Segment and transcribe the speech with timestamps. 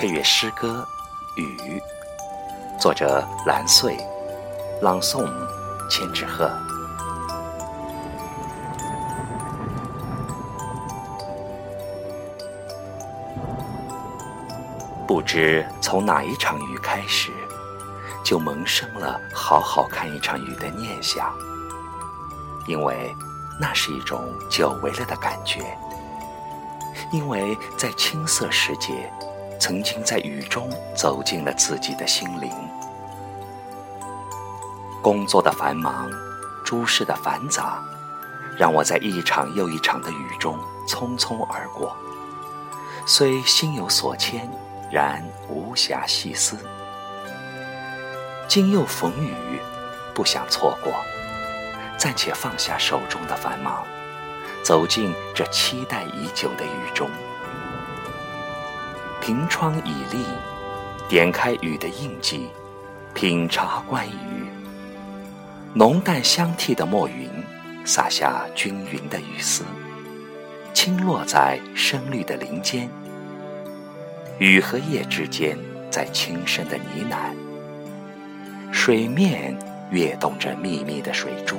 [0.00, 0.82] 配乐诗歌
[1.38, 1.78] 《雨》，
[2.80, 3.98] 作者蓝穗，
[4.80, 5.30] 朗诵
[5.90, 6.50] 千纸鹤。
[15.06, 17.30] 不知从哪一场雨开始，
[18.24, 21.30] 就萌生了好好看一场雨的念想，
[22.66, 23.14] 因为
[23.60, 25.60] 那是一种久违了的感觉。
[27.12, 29.12] 因为在青涩时节，
[29.60, 32.50] 曾经在雨中走进了自己的心灵。
[35.02, 36.10] 工作的繁忙，
[36.64, 37.84] 诸事的繁杂，
[38.56, 41.94] 让我在一场又一场的雨中匆匆而过。
[43.06, 44.50] 虽心有所牵，
[44.90, 46.56] 然无暇细思。
[48.48, 49.60] 今又逢雨，
[50.14, 50.92] 不想错过，
[51.98, 53.84] 暂且放下手中的繁忙。
[54.62, 57.08] 走进这期待已久的雨中，
[59.20, 60.24] 凭窗倚立，
[61.08, 62.48] 点开雨的印记，
[63.12, 64.46] 品茶观雨。
[65.74, 67.28] 浓淡相替的墨云，
[67.84, 69.62] 洒下均匀的雨丝，
[70.72, 72.88] 轻落在深绿的林间。
[74.38, 75.56] 雨和叶之间，
[75.90, 78.72] 在轻声的呢喃。
[78.72, 79.54] 水面
[79.90, 81.56] 跃动着密密的水珠，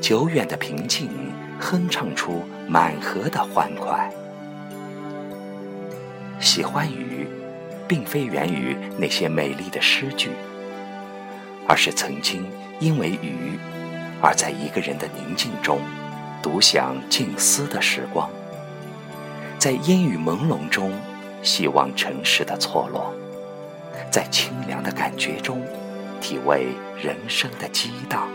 [0.00, 1.08] 久远的平静。
[1.60, 4.12] 哼唱出满河的欢快。
[6.44, 7.26] 喜欢雨，
[7.88, 10.28] 并非源于那些美丽的诗句，
[11.66, 12.46] 而是曾经
[12.80, 13.58] 因为雨，
[14.20, 15.80] 而在一个人的宁静中，
[16.42, 18.28] 独享静思的时光。
[19.58, 20.92] 在烟雨朦胧中，
[21.42, 23.14] 希望城市的错落；
[24.10, 25.62] 在清凉的感觉中，
[26.20, 26.66] 体味
[27.02, 28.28] 人生的激荡。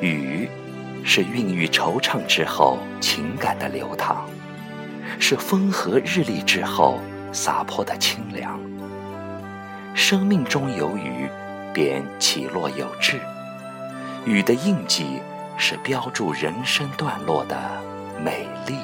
[0.00, 0.48] 雨。
[1.04, 4.28] 是孕育惆怅之后情感的流淌，
[5.18, 7.00] 是风和日丽之后
[7.32, 8.58] 洒泼的清凉。
[9.94, 11.28] 生命中有雨，
[11.72, 13.18] 便起落有致。
[14.24, 15.20] 雨的印记，
[15.56, 17.56] 是标注人生段落的
[18.22, 18.76] 美丽。